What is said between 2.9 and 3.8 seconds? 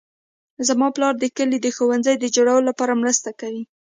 مرسته کوي